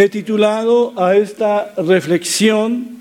[0.00, 3.00] He titulado a esta reflexión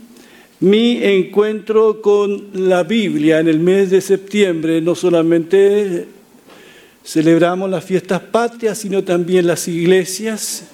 [0.59, 4.81] mi encuentro con la Biblia en el mes de septiembre.
[4.81, 6.07] No solamente
[7.01, 10.65] celebramos las fiestas patrias, sino también las iglesias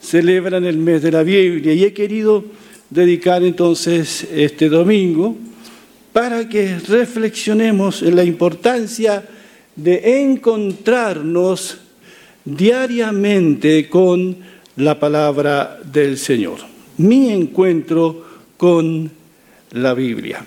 [0.00, 1.72] celebran el mes de la Biblia.
[1.72, 2.44] Y he querido
[2.88, 5.36] dedicar entonces este domingo
[6.12, 9.24] para que reflexionemos en la importancia
[9.74, 11.78] de encontrarnos
[12.44, 16.58] diariamente con la palabra del Señor.
[16.98, 18.24] Mi encuentro
[18.56, 19.10] con
[19.72, 20.44] la Biblia.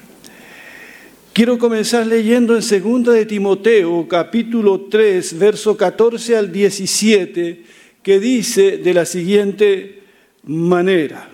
[1.32, 7.64] Quiero comenzar leyendo en 2 de Timoteo, capítulo 3, verso 14 al 17,
[8.02, 10.02] que dice de la siguiente
[10.44, 11.30] manera.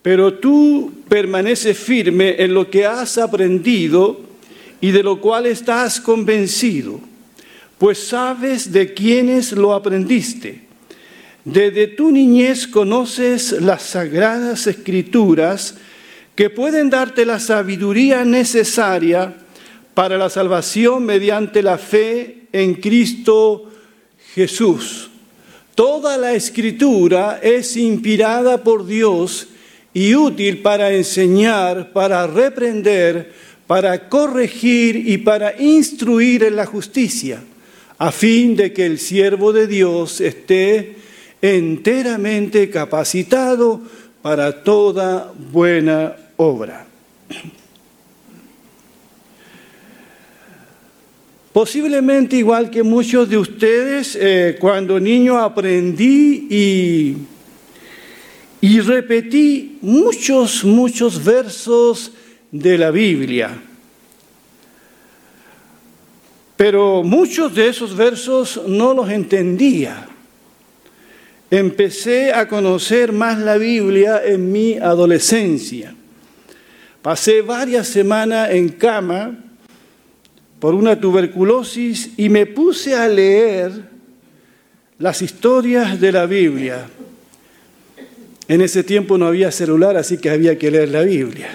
[0.00, 4.20] Pero tú permaneces firme en lo que has aprendido
[4.80, 7.00] y de lo cual estás convencido,
[7.78, 10.67] pues sabes de quiénes lo aprendiste
[11.52, 15.76] desde tu niñez conoces las sagradas escrituras
[16.34, 19.34] que pueden darte la sabiduría necesaria
[19.94, 23.70] para la salvación mediante la fe en Cristo
[24.34, 25.08] Jesús.
[25.74, 29.48] Toda la escritura es inspirada por Dios
[29.94, 33.32] y útil para enseñar, para reprender,
[33.66, 37.42] para corregir y para instruir en la justicia,
[37.96, 41.07] a fin de que el siervo de Dios esté
[41.40, 43.80] enteramente capacitado
[44.22, 46.86] para toda buena obra.
[51.52, 57.16] Posiblemente igual que muchos de ustedes, eh, cuando niño aprendí y,
[58.60, 62.12] y repetí muchos, muchos versos
[62.52, 63.60] de la Biblia.
[66.56, 70.08] Pero muchos de esos versos no los entendía
[71.50, 75.94] empecé a conocer más la Biblia en mi adolescencia.
[77.02, 79.36] Pasé varias semanas en cama
[80.60, 83.72] por una tuberculosis y me puse a leer
[84.98, 86.86] las historias de la Biblia.
[88.48, 91.48] En ese tiempo no había celular, así que había que leer la Biblia.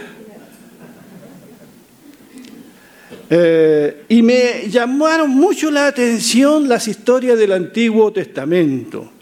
[3.29, 9.12] Eh, y me llamaron mucho la atención las historias del Antiguo Testamento.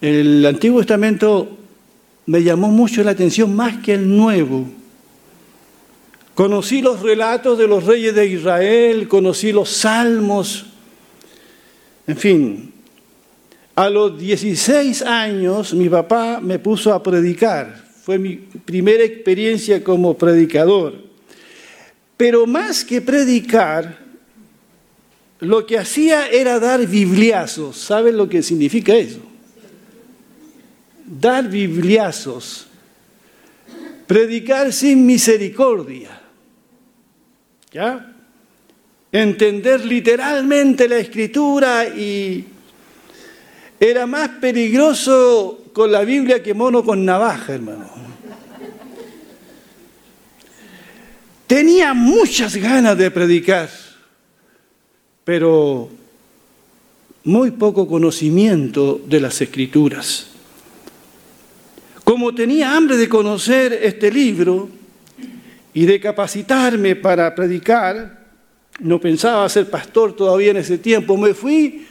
[0.00, 1.58] El Antiguo Testamento
[2.26, 4.68] me llamó mucho la atención más que el Nuevo.
[6.34, 10.66] Conocí los relatos de los reyes de Israel, conocí los salmos,
[12.06, 12.72] en fin.
[13.74, 17.84] A los 16 años mi papá me puso a predicar.
[18.04, 20.94] Fue mi primera experiencia como predicador.
[22.16, 23.98] Pero más que predicar,
[25.40, 27.76] lo que hacía era dar bibliazos.
[27.76, 29.27] ¿Saben lo que significa eso?
[31.08, 32.66] Dar bibliazos,
[34.06, 36.20] predicar sin misericordia,
[37.72, 38.14] ¿ya?
[39.10, 42.44] Entender literalmente la escritura y
[43.80, 47.88] era más peligroso con la Biblia que mono con navaja, hermano.
[51.46, 53.70] Tenía muchas ganas de predicar,
[55.24, 55.88] pero
[57.24, 60.37] muy poco conocimiento de las escrituras.
[62.18, 64.68] Como tenía hambre de conocer este libro
[65.72, 68.26] y de capacitarme para predicar,
[68.80, 71.86] no pensaba ser pastor todavía en ese tiempo, me fui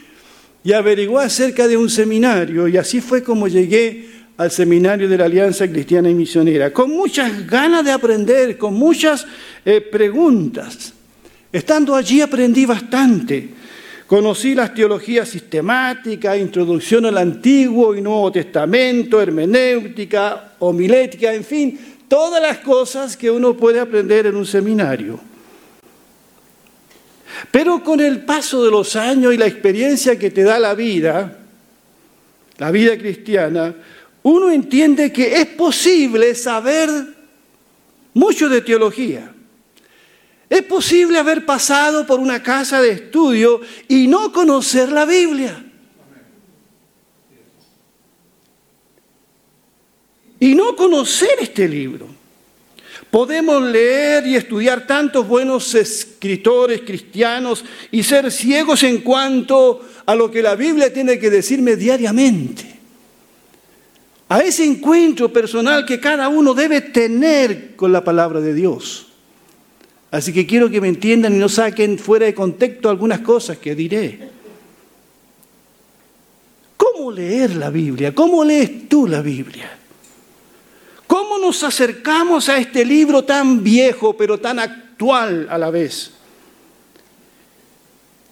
[0.62, 4.06] y averigué acerca de un seminario y así fue como llegué
[4.36, 9.26] al seminario de la Alianza Cristiana y Misionera, con muchas ganas de aprender, con muchas
[9.64, 10.92] eh, preguntas.
[11.50, 13.48] Estando allí aprendí bastante
[14.08, 21.78] Conocí las teologías sistemáticas, introducción al Antiguo y Nuevo Testamento, hermenéutica, homilética, en fin,
[22.08, 25.20] todas las cosas que uno puede aprender en un seminario.
[27.50, 31.40] Pero con el paso de los años y la experiencia que te da la vida,
[32.56, 33.74] la vida cristiana,
[34.22, 36.88] uno entiende que es posible saber
[38.14, 39.34] mucho de teología.
[40.48, 45.64] Es posible haber pasado por una casa de estudio y no conocer la Biblia.
[50.40, 52.06] Y no conocer este libro.
[53.10, 60.30] Podemos leer y estudiar tantos buenos escritores cristianos y ser ciegos en cuanto a lo
[60.30, 62.78] que la Biblia tiene que decirme diariamente.
[64.28, 69.07] A ese encuentro personal que cada uno debe tener con la palabra de Dios.
[70.10, 73.74] Así que quiero que me entiendan y no saquen fuera de contexto algunas cosas que
[73.74, 74.30] diré.
[76.76, 78.14] ¿Cómo leer la Biblia?
[78.14, 79.70] ¿Cómo lees tú la Biblia?
[81.06, 86.12] ¿Cómo nos acercamos a este libro tan viejo pero tan actual a la vez?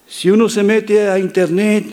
[0.09, 1.85] Si uno se mete a internet,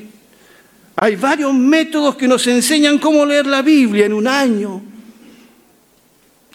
[0.95, 4.92] hay varios métodos que nos enseñan cómo leer la Biblia en un año.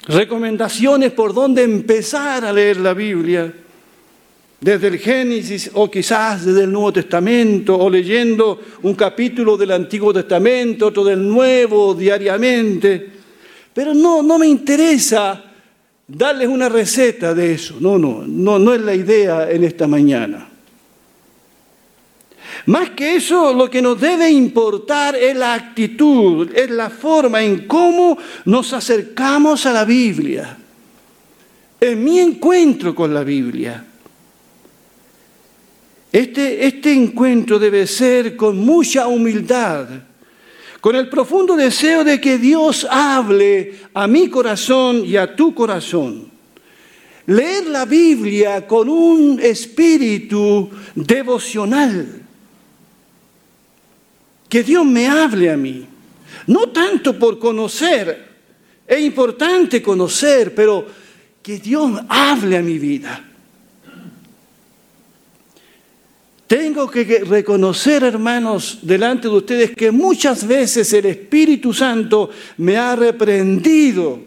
[0.09, 3.53] Recomendaciones por dónde empezar a leer la Biblia.
[4.59, 10.13] Desde el Génesis o quizás desde el Nuevo Testamento o leyendo un capítulo del Antiguo
[10.13, 13.11] Testamento, otro del Nuevo diariamente.
[13.75, 15.45] Pero no, no me interesa
[16.09, 17.77] darles una receta de eso.
[17.79, 20.48] No, no, no, no es la idea en esta mañana.
[22.69, 27.67] Más que eso, lo que nos debe importar es la actitud, es la forma en
[27.67, 30.55] cómo nos acercamos a la Biblia.
[31.81, 33.83] En mi encuentro con la Biblia.
[36.13, 39.89] Este, este encuentro debe ser con mucha humildad,
[40.83, 46.31] con el profundo deseo de que Dios hable a mi corazón y a tu corazón.
[47.25, 52.28] Leer la Biblia con un espíritu devocional
[54.49, 55.87] que Dios me hable a mí.
[56.47, 58.27] No tanto por conocer,
[58.87, 60.87] es importante conocer, pero
[61.43, 63.25] que Dios hable a mi vida.
[66.47, 72.97] Tengo que reconocer, hermanos, delante de ustedes que muchas veces el Espíritu Santo me ha
[72.97, 74.19] reprendido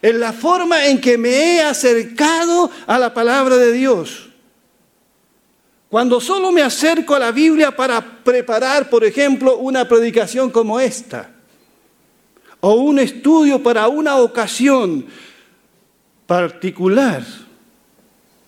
[0.00, 4.29] en la forma en que me he acercado a la palabra de Dios.
[5.90, 11.32] Cuando solo me acerco a la Biblia para preparar, por ejemplo, una predicación como esta,
[12.60, 15.04] o un estudio para una ocasión
[16.28, 17.24] particular,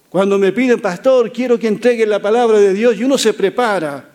[0.08, 4.08] cuando me piden, pastor, quiero que entregue la palabra de Dios y uno se prepara.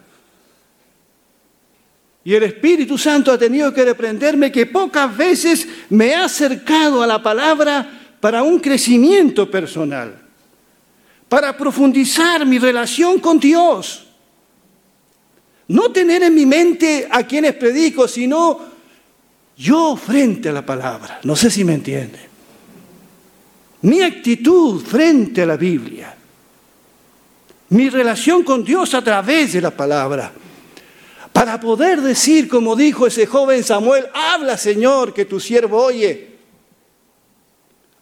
[2.23, 7.07] Y el Espíritu Santo ha tenido que reprenderme que pocas veces me he acercado a
[7.07, 10.26] la palabra para un crecimiento personal
[11.29, 14.05] para profundizar mi relación con Dios.
[15.69, 18.59] No tener en mi mente a quienes predico, sino
[19.57, 21.19] yo frente a la palabra.
[21.23, 22.19] No sé si me entiende.
[23.81, 26.15] Mi actitud frente a la Biblia.
[27.69, 30.31] Mi relación con Dios a través de la palabra.
[31.33, 36.36] Para poder decir, como dijo ese joven Samuel, habla Señor, que tu siervo oye.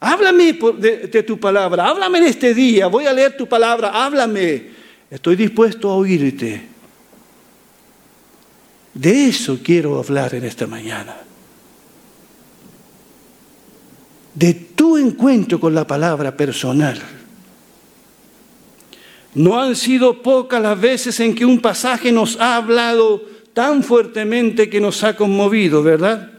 [0.00, 4.70] Háblame de, tu palabra, háblame en este día, voy a leer tu palabra, háblame.
[5.10, 6.68] Estoy dispuesto a oírte.
[8.92, 11.16] De eso quiero hablar en esta mañana.
[14.34, 17.00] De tu encuentro con la palabra personal.
[19.34, 23.22] No han sido pocas las veces en que un pasaje nos ha hablado
[23.54, 26.35] tan fuertemente que nos ha conmovido, ¿verdad?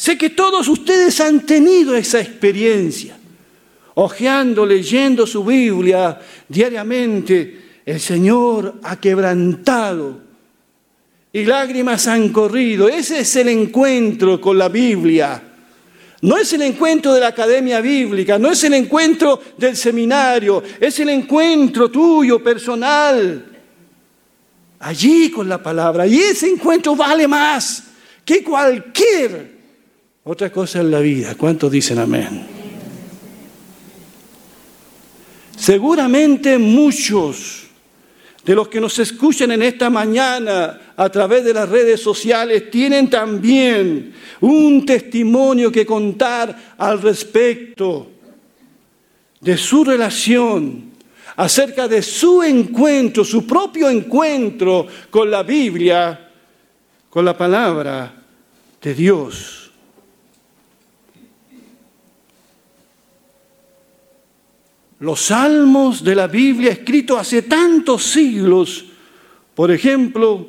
[0.00, 3.18] Sé que todos ustedes han tenido esa experiencia.
[3.96, 10.18] Ojeando, leyendo su Biblia diariamente, el Señor ha quebrantado
[11.30, 12.88] y lágrimas han corrido.
[12.88, 15.42] Ese es el encuentro con la Biblia.
[16.22, 20.98] No es el encuentro de la academia bíblica, no es el encuentro del seminario, es
[20.98, 23.44] el encuentro tuyo, personal,
[24.78, 26.06] allí con la palabra.
[26.06, 27.84] Y ese encuentro vale más
[28.24, 29.59] que cualquier
[30.24, 31.34] otra cosa en la vida.
[31.34, 32.46] ¿Cuántos dicen amén?
[35.56, 37.64] Seguramente muchos
[38.44, 43.10] de los que nos escuchan en esta mañana a través de las redes sociales tienen
[43.10, 48.10] también un testimonio que contar al respecto
[49.40, 50.90] de su relación,
[51.36, 56.30] acerca de su encuentro, su propio encuentro con la Biblia,
[57.08, 58.14] con la palabra
[58.80, 59.59] de Dios.
[65.00, 68.84] Los salmos de la Biblia escritos hace tantos siglos,
[69.54, 70.46] por ejemplo,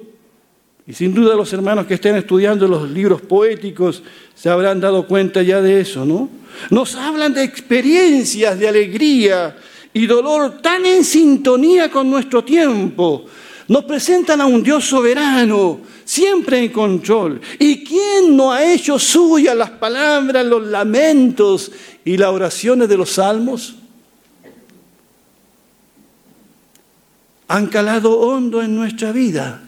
[0.85, 4.03] y sin duda los hermanos que estén estudiando los libros poéticos
[4.35, 6.29] se habrán dado cuenta ya de eso, ¿no?
[6.69, 9.55] Nos hablan de experiencias de alegría
[9.93, 13.25] y dolor tan en sintonía con nuestro tiempo.
[13.69, 17.39] Nos presentan a un Dios soberano, siempre en control.
[17.57, 21.71] ¿Y quién no ha hecho suyas las palabras, los lamentos
[22.03, 23.75] y las oraciones de los salmos?
[27.51, 29.61] Han calado hondo en nuestra vida.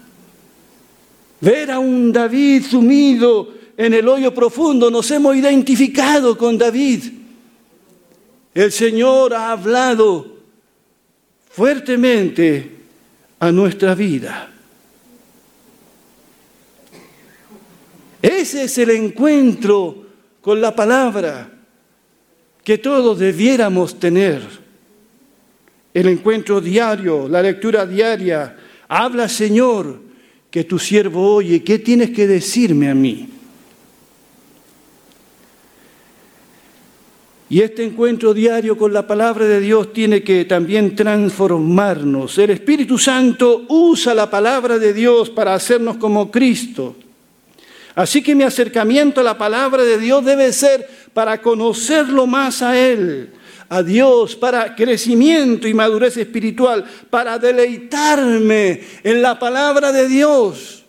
[1.42, 7.04] Ver a un David sumido en el hoyo profundo, nos hemos identificado con David.
[8.54, 10.38] El Señor ha hablado
[11.50, 12.72] fuertemente
[13.40, 14.50] a nuestra vida.
[18.22, 20.06] Ese es el encuentro
[20.40, 21.52] con la palabra
[22.64, 24.63] que todos debiéramos tener.
[25.94, 28.58] El encuentro diario, la lectura diaria.
[28.88, 30.00] Habla, Señor,
[30.50, 31.64] que tu siervo oye.
[31.64, 33.30] ¿Qué tienes que decirme a mí?
[37.50, 42.36] Y este encuentro diario con la palabra de Dios tiene que también transformarnos.
[42.40, 46.96] El Espíritu Santo usa la palabra de Dios para hacernos como Cristo.
[47.94, 52.76] Así que mi acercamiento a la palabra de Dios debe ser para conocerlo más a
[52.76, 53.30] Él,
[53.70, 60.84] a Dios, para crecimiento y madurez espiritual, para deleitarme en la palabra de Dios.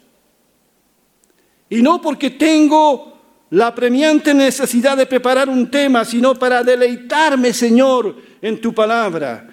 [1.69, 3.15] Y no porque tengo
[3.51, 9.49] la premiante necesidad de preparar un tema, sino para deleitarme, Señor, en tu palabra.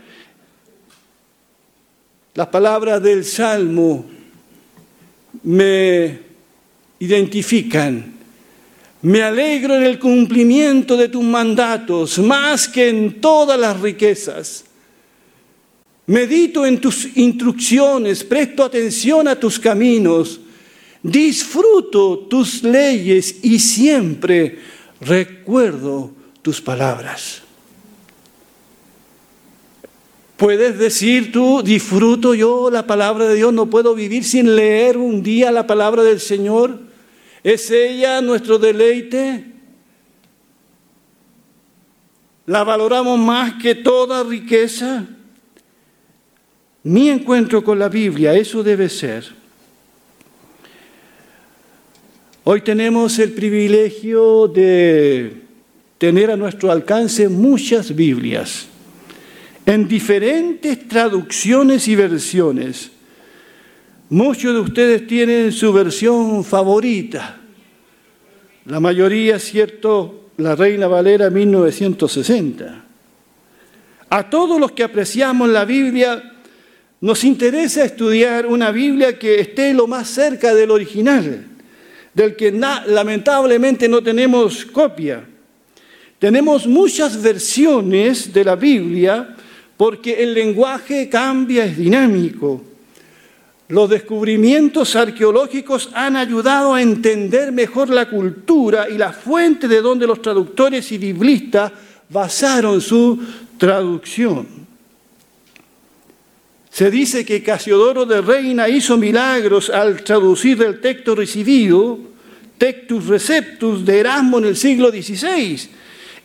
[2.34, 4.06] Las palabras del Salmo
[5.44, 6.20] me
[7.00, 8.21] identifican.
[9.04, 14.66] Me alegro en el cumplimiento de tus mandatos más que en todas las riquezas.
[16.06, 20.42] Medito en tus instrucciones, presto atención a tus caminos
[21.04, 24.60] disfruto tus leyes y siempre
[25.00, 27.42] recuerdo tus palabras.
[30.38, 35.22] Puedes decir tú, disfruto yo la palabra de Dios, no puedo vivir sin leer un
[35.22, 36.91] día la palabra del Señor.
[37.44, 39.46] ¿Es ella nuestro deleite?
[42.46, 45.06] ¿La valoramos más que toda riqueza?
[46.84, 49.42] Mi encuentro con la Biblia, eso debe ser
[52.44, 55.44] Hoy tenemos el privilegio de
[56.00, 58.66] tener a nuestro alcance muchas Biblias
[59.68, 62.90] en diferentes traducciones y versiones.
[64.12, 67.38] Muchos de ustedes tienen su versión favorita.
[68.66, 72.84] La mayoría, cierto, la Reina Valera 1960.
[74.10, 76.34] A todos los que apreciamos la Biblia,
[77.00, 81.48] nos interesa estudiar una Biblia que esté lo más cerca del original
[82.14, 85.24] del que lamentablemente no tenemos copia.
[86.20, 89.38] Tenemos muchas versiones de la Biblia
[89.78, 92.71] porque el lenguaje cambia, es dinámico.
[93.72, 100.06] Los descubrimientos arqueológicos han ayudado a entender mejor la cultura y la fuente de donde
[100.06, 101.72] los traductores y biblistas
[102.10, 103.18] basaron su
[103.58, 104.46] traducción.
[106.70, 111.98] Se dice que Casiodoro de Reina hizo milagros al traducir el texto recibido,
[112.58, 115.70] Tectus Receptus de Erasmo en el siglo XVI.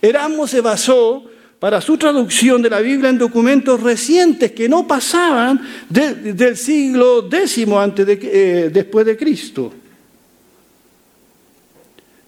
[0.01, 1.23] Erasmo se basó
[1.59, 5.59] para su traducción de la Biblia en documentos recientes que no pasaban
[5.89, 9.73] del siglo X antes eh, después de Cristo.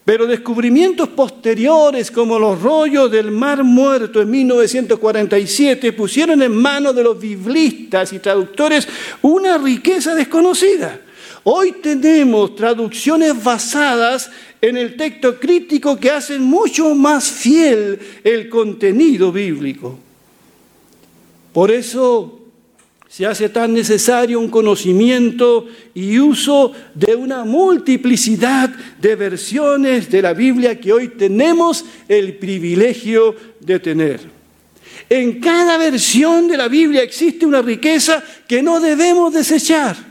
[0.03, 7.03] Pero descubrimientos posteriores como los rollos del Mar Muerto en 1947 pusieron en manos de
[7.03, 8.87] los biblistas y traductores
[9.21, 10.99] una riqueza desconocida.
[11.43, 19.31] Hoy tenemos traducciones basadas en el texto crítico que hacen mucho más fiel el contenido
[19.31, 19.97] bíblico.
[21.53, 22.39] Por eso
[23.07, 28.69] se hace tan necesario un conocimiento y uso de una multiplicidad
[29.01, 34.19] de versiones de la Biblia que hoy tenemos el privilegio de tener.
[35.09, 40.08] En cada versión de la Biblia existe una riqueza que no debemos desechar.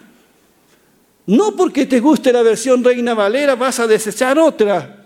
[1.29, 5.05] No porque te guste la versión Reina Valera vas a desechar otra.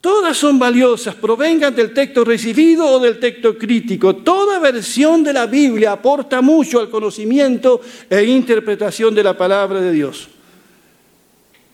[0.00, 4.16] Todas son valiosas, provengan del texto recibido o del texto crítico.
[4.16, 9.92] Toda versión de la Biblia aporta mucho al conocimiento e interpretación de la palabra de
[9.92, 10.28] Dios.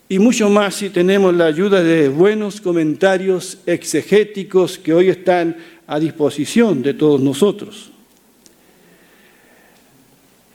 [0.09, 5.55] Y mucho más si tenemos la ayuda de buenos comentarios exegéticos que hoy están
[5.87, 7.94] a disposición de todos nosotros.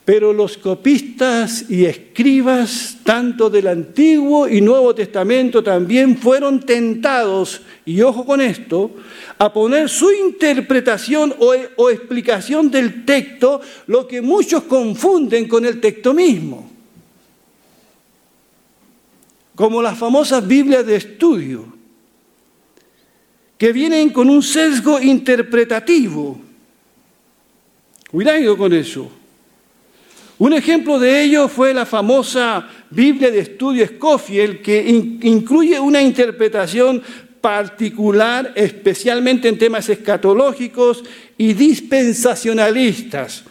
[0.04, 8.00] Pero los copistas y escribas, tanto del Antiguo y Nuevo Testamento, también fueron tentados, y
[8.00, 8.92] ojo con esto,
[9.38, 16.14] a poner su interpretación o, explicación del texto, lo que muchos confunden con el texto
[16.14, 16.71] mismo.
[19.54, 21.66] Como las famosas Biblias de estudio,
[23.59, 26.40] que vienen con un sesgo interpretativo.
[28.11, 29.20] Cuidado con eso.
[30.40, 37.02] Un ejemplo de ello fue la famosa Biblia de estudio Scofield, que incluye una interpretación
[37.42, 41.04] particular, especialmente en temas escatológicos
[41.37, 43.44] y dispensacionalistas.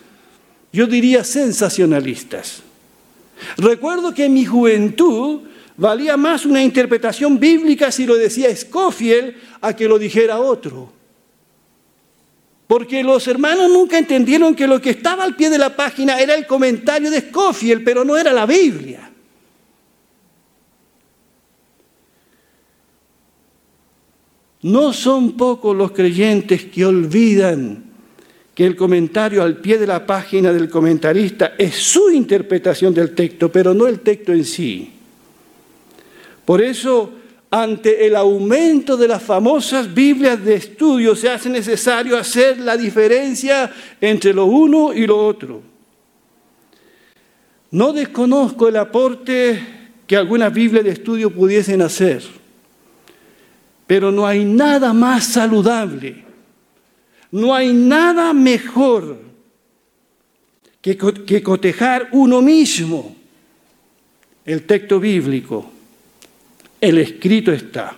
[0.74, 2.64] Yo diría sensacionalistas.
[3.58, 5.42] Recuerdo que en mi juventud
[5.78, 10.92] valía más una interpretación bíblica si lo decía Scofield a que lo dijera otro.
[12.70, 16.36] Porque los hermanos nunca entendieron que lo que estaba al pie de la página era
[16.36, 19.10] el comentario de Scofield, pero no era la Biblia.
[24.62, 27.86] No son pocos los creyentes que olvidan
[28.54, 33.52] que el comentario al pie de la página del comentarista es su interpretación del texto,
[33.52, 34.92] pero no el texto en sí.
[36.46, 37.14] Por eso,
[37.52, 43.72] ante el aumento de las famosas Biblias de estudio, se hace necesario hacer la diferencia
[44.00, 45.64] entre lo uno y lo otro.
[47.72, 49.60] No desconozco el aporte
[50.06, 52.24] que algunas Biblias de estudio pudiesen hacer,
[53.88, 56.24] pero no hay nada más saludable,
[57.32, 59.18] no hay nada mejor
[60.82, 63.16] que, que cotejar uno mismo
[64.46, 65.79] el texto bíblico
[66.80, 67.98] el escrito está.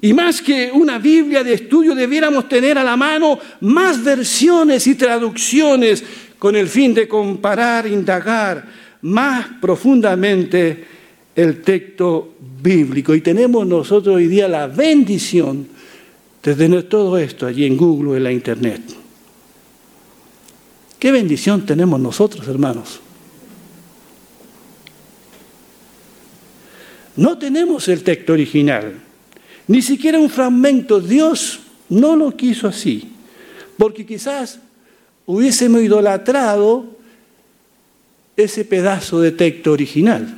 [0.00, 4.94] Y más que una Biblia de estudio, debiéramos tener a la mano más versiones y
[4.94, 6.04] traducciones
[6.38, 8.64] con el fin de comparar, indagar
[9.02, 10.84] más profundamente
[11.34, 13.14] el texto bíblico.
[13.14, 15.66] Y tenemos nosotros hoy día la bendición
[16.42, 18.82] de tener todo esto allí en Google, en la Internet.
[20.98, 23.00] ¿Qué bendición tenemos nosotros, hermanos?
[27.18, 28.94] No tenemos el texto original,
[29.66, 31.00] ni siquiera un fragmento.
[31.00, 31.58] Dios
[31.88, 33.10] no lo quiso así,
[33.76, 34.60] porque quizás
[35.26, 36.86] hubiésemos idolatrado
[38.36, 40.32] ese pedazo de texto original.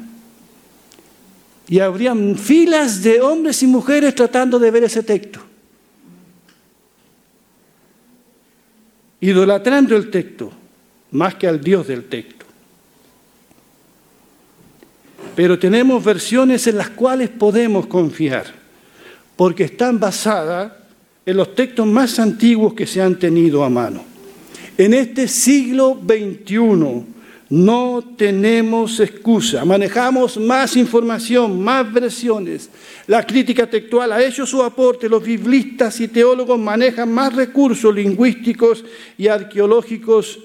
[1.69, 5.39] Y habrían filas de hombres y mujeres tratando de ver ese texto.
[9.21, 10.51] Idolatrando el texto,
[11.11, 12.40] más que al Dios del texto.
[15.41, 18.45] Pero tenemos versiones en las cuales podemos confiar,
[19.37, 20.71] porque están basadas
[21.25, 24.05] en los textos más antiguos que se han tenido a mano.
[24.77, 27.07] En este siglo XXI
[27.49, 32.69] no tenemos excusa, manejamos más información, más versiones.
[33.07, 38.85] La crítica textual ha hecho su aporte, los biblistas y teólogos manejan más recursos lingüísticos
[39.17, 40.39] y arqueológicos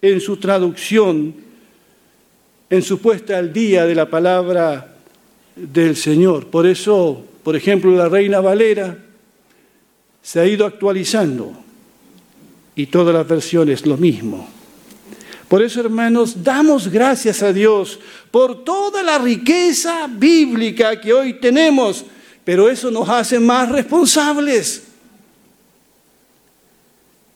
[0.00, 1.47] en su traducción
[2.70, 4.94] en su puesta al día de la palabra
[5.56, 6.46] del Señor.
[6.48, 8.96] Por eso, por ejemplo, la Reina Valera
[10.22, 11.52] se ha ido actualizando
[12.74, 14.48] y todas las versiones lo mismo.
[15.48, 17.98] Por eso, hermanos, damos gracias a Dios
[18.30, 22.04] por toda la riqueza bíblica que hoy tenemos,
[22.44, 24.84] pero eso nos hace más responsables.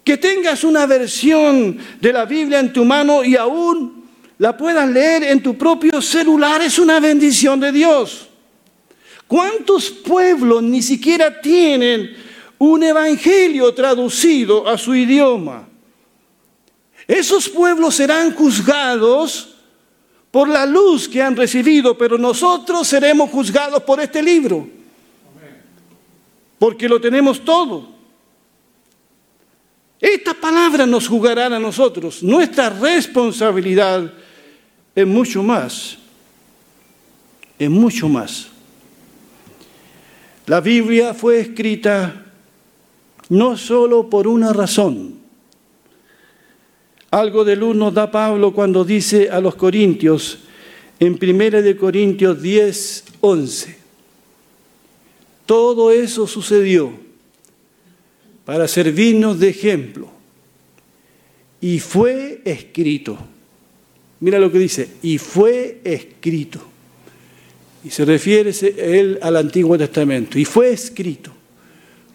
[0.04, 3.91] Que tengas una versión de la Biblia en tu mano y aún
[4.42, 8.26] la puedas leer en tu propio celular es una bendición de Dios.
[9.28, 12.16] ¿Cuántos pueblos ni siquiera tienen
[12.58, 15.68] un evangelio traducido a su idioma?
[17.06, 19.54] Esos pueblos serán juzgados
[20.32, 24.68] por la luz que han recibido, pero nosotros seremos juzgados por este libro.
[26.58, 27.92] Porque lo tenemos todo.
[30.00, 32.24] Esta palabra nos jugará a nosotros.
[32.24, 34.12] Nuestra responsabilidad
[34.94, 35.98] es mucho más,
[37.58, 38.48] es mucho más.
[40.46, 42.26] La Biblia fue escrita
[43.28, 45.20] no solo por una razón.
[47.10, 50.40] Algo de luz nos da Pablo cuando dice a los Corintios,
[50.98, 53.76] en 1 de Corintios 10, 11,
[55.46, 56.92] todo eso sucedió
[58.44, 60.08] para servirnos de ejemplo
[61.60, 63.18] y fue escrito
[64.22, 66.60] Mira lo que dice, y fue escrito.
[67.82, 70.38] Y se refiere él al Antiguo Testamento.
[70.38, 71.32] Y fue escrito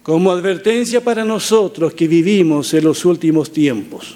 [0.03, 4.15] como advertencia para nosotros que vivimos en los últimos tiempos.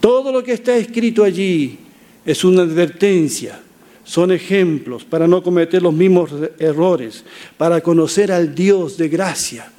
[0.00, 1.78] Todo lo que está escrito allí
[2.26, 3.58] es una advertencia,
[4.04, 7.24] son ejemplos para no cometer los mismos errores,
[7.56, 9.72] para conocer al Dios de gracia,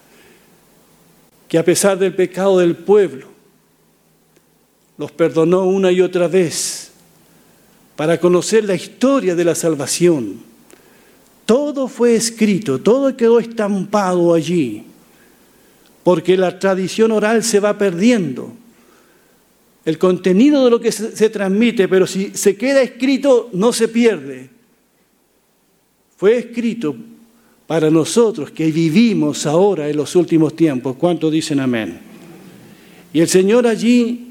[1.47, 3.27] que a pesar del pecado del pueblo,
[5.01, 6.70] los perdonó una y otra vez
[7.95, 10.39] para conocer la historia de la salvación.
[11.45, 14.83] Todo fue escrito, todo quedó estampado allí,
[16.03, 18.53] porque la tradición oral se va perdiendo.
[19.83, 24.49] El contenido de lo que se, transmite, pero si se queda escrito, no se pierde.
[26.15, 26.95] Fue escrito
[27.65, 30.95] para nosotros que vivimos ahora en los últimos tiempos.
[30.97, 31.99] ¿Cuántos dicen amén?
[33.11, 34.27] Y el Señor allí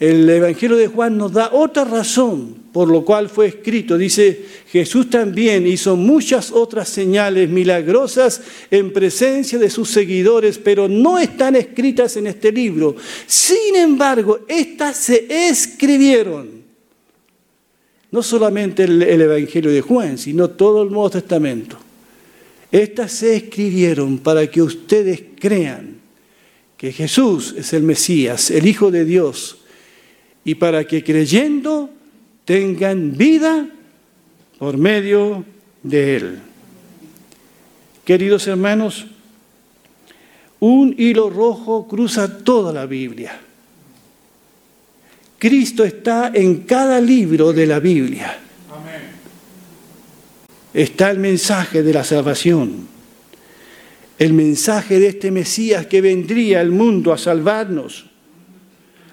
[0.00, 3.96] el Evangelio de Juan nos da otra razón por lo cual fue escrito.
[3.96, 11.20] Dice, Jesús también hizo muchas otras señales milagrosas en presencia de sus seguidores, pero no
[11.20, 12.96] están escritas en este libro.
[13.28, 16.64] Sin embargo, estas se escribieron.
[18.10, 21.78] No solamente el, Evangelio de Juan, sino todo el Nuevo Testamento.
[22.72, 25.98] Estas se escribieron para que ustedes crean
[26.76, 29.58] que Jesús es el Mesías, el Hijo de Dios,
[30.44, 31.93] y para que creyendo
[32.44, 33.66] tengan vida
[34.58, 35.44] por medio
[35.82, 36.38] de Él.
[38.04, 39.06] Queridos hermanos,
[40.60, 43.40] un hilo rojo cruza toda la Biblia.
[45.38, 48.38] Cristo está en cada libro de la Biblia.
[50.72, 52.88] Está el mensaje de la salvación,
[54.18, 58.06] el mensaje de este Mesías que vendría al mundo a salvarnos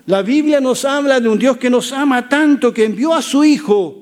[0.05, 3.43] la Biblia nos habla de un Dios que nos ama tanto que envió a su
[3.43, 3.97] Hijo.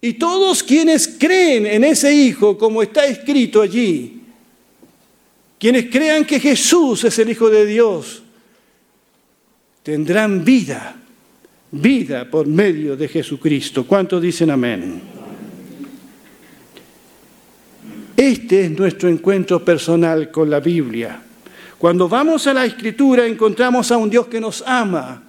[0.00, 4.20] Y todos quienes creen en ese Hijo, como está escrito allí,
[5.58, 8.22] quienes crean que Jesús es el Hijo de Dios,
[9.82, 10.96] tendrán vida,
[11.70, 13.86] vida por medio de Jesucristo.
[13.86, 15.02] ¿Cuántos dicen amén?
[18.16, 21.22] Este es nuestro encuentro personal con la Biblia.
[21.80, 25.22] Cuando vamos a la escritura encontramos a un Dios que nos ama,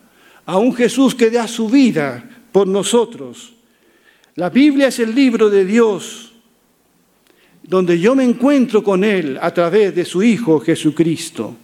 [0.45, 3.53] a un Jesús que da su vida por nosotros.
[4.35, 6.33] La Biblia es el libro de Dios,
[7.63, 11.55] donde yo me encuentro con Él a través de su Hijo Jesucristo.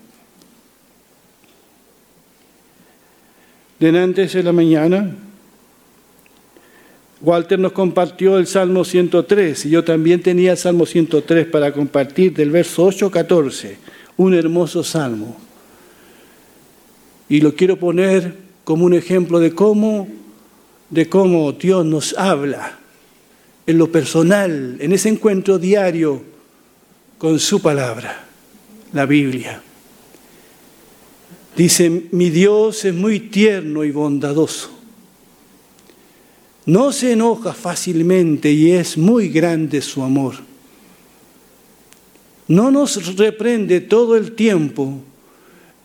[3.80, 5.14] De antes de la mañana,
[7.20, 12.34] Walter nos compartió el Salmo 103 y yo también tenía el Salmo 103 para compartir
[12.34, 15.38] del verso 8 14 un hermoso salmo.
[17.30, 20.08] Y lo quiero poner como un ejemplo de cómo,
[20.90, 22.80] de cómo Dios nos habla
[23.66, 26.22] en lo personal, en ese encuentro diario
[27.18, 28.26] con su palabra,
[28.94, 29.62] la Biblia.
[31.56, 34.72] Dice, mi Dios es muy tierno y bondadoso.
[36.66, 40.36] No se enoja fácilmente y es muy grande su amor
[42.48, 44.94] no nos reprende todo el tiempo,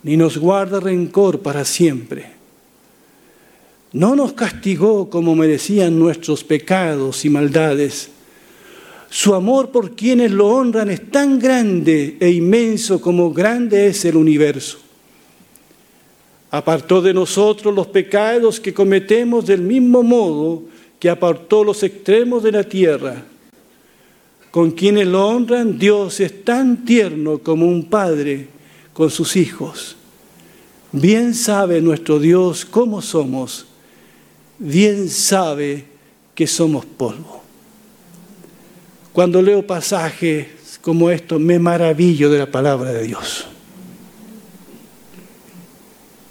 [0.03, 2.27] ni nos guarda rencor para siempre.
[3.92, 8.11] No nos castigó como merecían nuestros pecados y maldades.
[9.11, 14.16] Su amor por quienes lo honran es tan grande e inmenso como grande es el
[14.16, 14.79] universo.
[16.51, 20.62] Apartó de nosotros los pecados que cometemos del mismo modo
[20.98, 23.25] que apartó los extremos de la tierra
[24.52, 28.48] con quienes lo honran, Dios es tan tierno como un padre
[28.92, 29.96] con sus hijos.
[30.92, 33.64] Bien sabe nuestro Dios cómo somos,
[34.58, 35.86] bien sabe
[36.34, 37.42] que somos polvo.
[39.14, 40.48] Cuando leo pasajes
[40.82, 43.46] como estos, me maravillo de la palabra de Dios.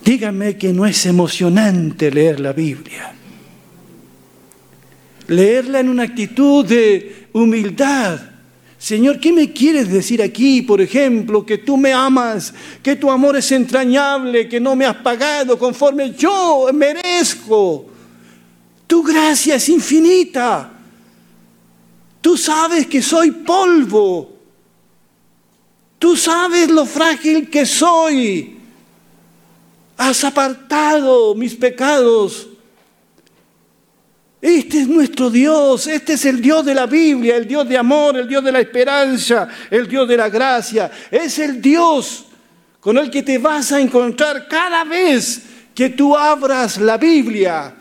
[0.05, 3.15] Dígame que no es emocionante leer la Biblia.
[5.27, 8.19] Leerla en una actitud de humildad.
[8.77, 10.63] Señor, ¿qué me quieres decir aquí?
[10.63, 14.97] Por ejemplo, que tú me amas, que tu amor es entrañable, que no me has
[14.97, 17.85] pagado conforme yo merezco.
[18.87, 20.71] Tu gracia es infinita.
[22.21, 24.37] Tú sabes que soy polvo.
[25.99, 28.57] Tú sabes lo frágil que soy.
[29.95, 32.47] Has apartado mis pecados
[34.41, 38.17] este es nuestro Dios, este es el Dios de la Biblia, el Dios de amor,
[38.17, 40.89] el Dios de la esperanza, el Dios de la gracia.
[41.11, 42.25] Es el Dios
[42.79, 45.43] con el que te vas a encontrar cada vez
[45.75, 47.75] que tú abras la Biblia.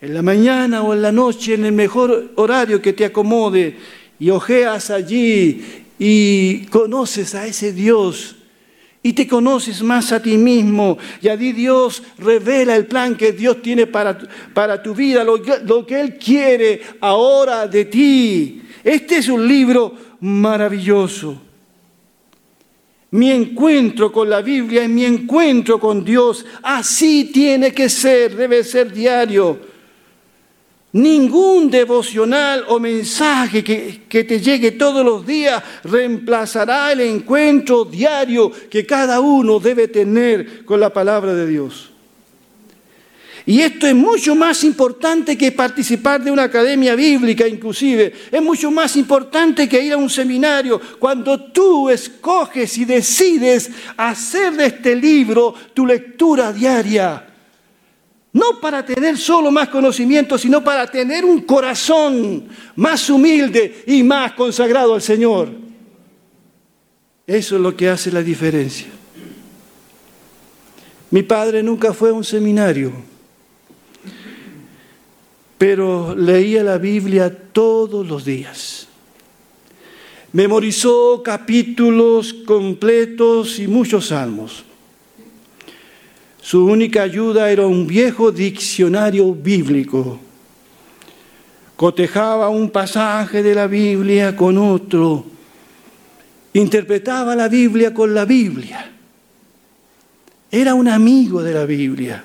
[0.00, 3.76] En la mañana o en la noche, en el mejor horario que te acomode,
[4.18, 8.36] y ojeas allí y conoces a ese Dios
[9.06, 10.96] y te conoces más a ti mismo.
[11.20, 14.18] Y allí Dios revela el plan que Dios tiene para,
[14.54, 18.62] para tu vida, lo que, lo que Él quiere ahora de ti.
[18.82, 21.38] Este es un libro maravilloso.
[23.10, 26.46] Mi encuentro con la Biblia es mi encuentro con Dios.
[26.62, 29.73] Así tiene que ser, debe ser diario.
[30.94, 38.86] Ningún devocional o mensaje que, te llegue todos los días reemplazará el encuentro diario que
[38.86, 41.90] cada uno debe tener con la palabra de Dios.
[43.44, 48.12] Y esto es mucho más importante que participar de una academia bíblica inclusive.
[48.30, 50.80] Es mucho más importante que ir a un seminario.
[51.00, 57.33] Cuando tú escoges y decides hacer de este libro tu lectura diaria
[58.34, 64.32] No para tener solo más conocimiento, sino para tener un corazón más humilde y más
[64.32, 65.50] consagrado al Señor.
[67.24, 68.88] Eso es lo que hace la diferencia.
[71.12, 72.92] Mi padre nunca fue a un seminario,
[75.56, 78.88] pero leía la Biblia todos los días.
[80.32, 84.64] Memorizó capítulos completos y muchos salmos.
[86.44, 90.20] Su única ayuda era un viejo diccionario bíblico.
[91.74, 95.24] Cotejaba un pasaje de la Biblia con otro.
[96.52, 98.92] Interpretaba la Biblia con la Biblia.
[100.50, 102.22] Era un amigo de la Biblia.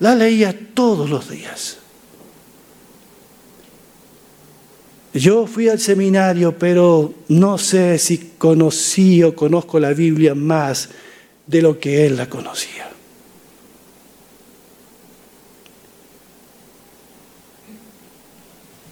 [0.00, 1.78] La leía todos los días.
[5.14, 10.88] Yo fui al seminario, pero no sé si conocí o conozco la Biblia más
[11.46, 12.95] de lo que él la conocía.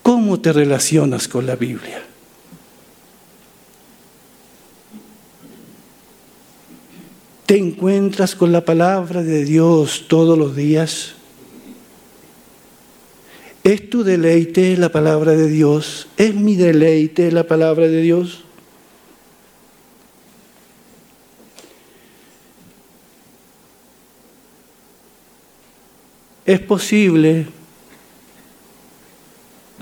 [0.04, 2.02] ¿Cómo te relacionas con la Biblia?
[7.46, 11.14] ¿Te encuentras con la palabra de Dios todos los días?
[13.62, 16.06] ¿Es tu deleite la palabra de Dios?
[16.18, 18.44] ¿Es mi deleite la palabra de Dios?
[26.44, 27.46] Es posible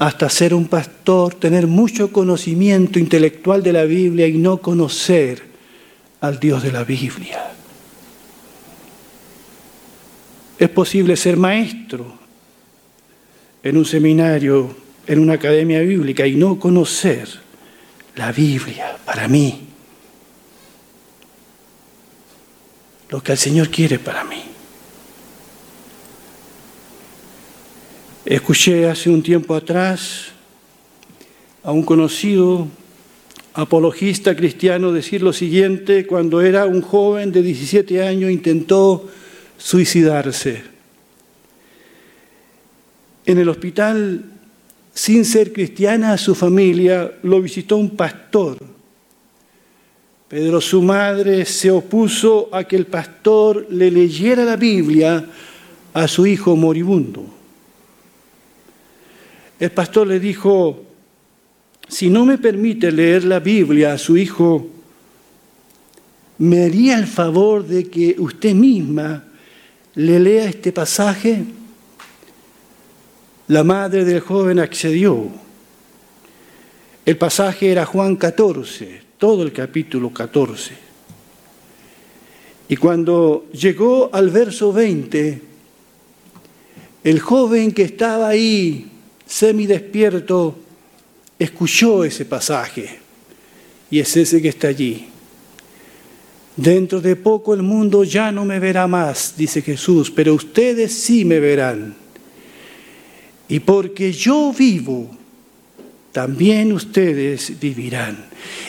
[0.02, 5.44] hasta ser un pastor, tener mucho conocimiento intelectual de la Biblia y no conocer
[6.20, 7.52] al Dios de la Biblia.
[10.58, 12.18] Es posible ser maestro
[13.62, 14.74] en un seminario,
[15.06, 17.28] en una academia bíblica y no conocer
[18.16, 19.68] la Biblia para mí.
[23.08, 24.51] Lo que el Señor quiere para mí.
[28.24, 30.28] Escuché hace un tiempo atrás
[31.64, 32.68] a un conocido
[33.52, 39.08] apologista cristiano decir lo siguiente cuando era un joven de 17 años intentó
[39.58, 40.62] suicidarse.
[43.26, 44.24] En el hospital,
[44.94, 48.56] sin ser cristiana, su familia lo visitó un pastor.
[50.28, 55.26] Pedro, su madre, se opuso a que el pastor le leyera la Biblia
[55.92, 57.41] a su hijo moribundo.
[59.62, 60.82] El pastor le dijo,
[61.86, 64.66] si no me permite leer la Biblia a su hijo,
[66.38, 69.22] ¿me haría el favor de que usted misma
[69.94, 71.44] le lea este pasaje?
[73.46, 75.28] La madre del joven accedió.
[77.06, 80.74] El pasaje era Juan 14, todo el capítulo 14.
[82.68, 85.40] Y cuando llegó al verso 20,
[87.04, 88.88] el joven que estaba ahí
[89.32, 90.58] semidespierto,
[91.38, 93.00] escuchó ese pasaje
[93.90, 95.06] y es ese que está allí.
[96.54, 101.24] Dentro de poco el mundo ya no me verá más, dice Jesús, pero ustedes sí
[101.24, 101.94] me verán.
[103.48, 105.10] Y porque yo vivo,
[106.12, 108.26] también ustedes vivirán.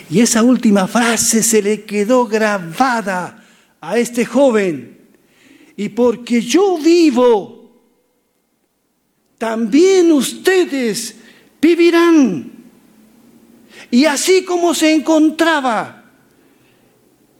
[0.10, 3.43] Y esa última frase se le quedó grabada
[3.82, 4.97] a este joven.
[5.76, 7.62] Y porque yo vivo,
[9.43, 11.15] también ustedes
[11.62, 12.49] vivirán.
[13.91, 16.06] Y así como se encontraba,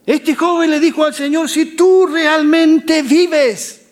[0.06, 3.86] este joven le dijo al Señor, si tú realmente vives,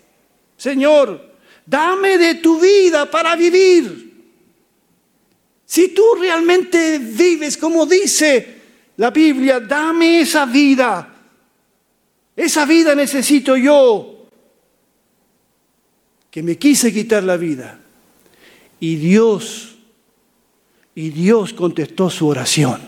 [0.57, 4.13] Señor, dame de tu vida para vivir.
[5.63, 8.57] Si tú realmente vives como dice
[8.97, 11.15] la Biblia, dame esa vida.
[12.35, 14.27] Esa vida necesito yo,
[16.29, 17.80] que me quise quitar la vida.
[18.81, 19.75] Y Dios,
[20.93, 22.81] y Dios contestó su oración.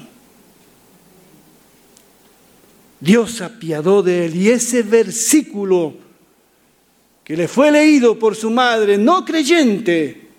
[2.99, 5.93] Dios apiadó de él y ese versículo
[7.23, 10.29] que le fue leído por su madre, no creyente,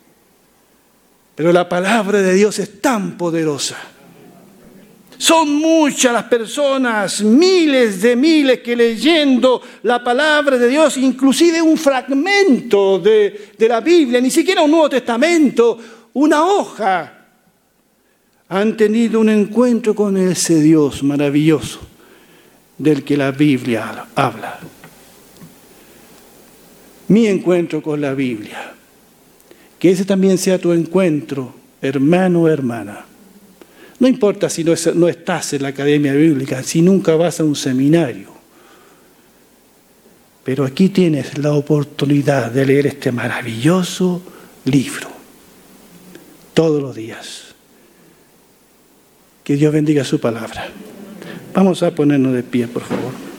[1.35, 3.94] pero la palabra de Dios es tan poderosa.
[5.17, 11.77] Son muchas las personas, miles de miles que leyendo la palabra de Dios, inclusive un
[11.77, 15.79] fragmento de, de, la Biblia, ni siquiera un Nuevo Testamento,
[16.15, 17.27] una hoja,
[18.49, 21.81] han tenido un encuentro con ese Dios maravilloso
[22.79, 24.59] del que la Biblia habla.
[27.09, 28.73] Mi encuentro con la Biblia.
[29.79, 33.05] Que ese también sea tu encuentro, hermano o hermana.
[34.05, 34.75] No importa si no,
[35.09, 38.29] estás en la academia bíblica, si nunca vas a un seminario.
[40.45, 44.21] Pero aquí tienes la oportunidad de leer este maravilloso
[44.67, 45.09] libro
[46.53, 47.55] todos los días.
[49.43, 50.69] Que Dios bendiga su palabra.
[51.55, 53.34] Vamos a ponernos de pie, por favor.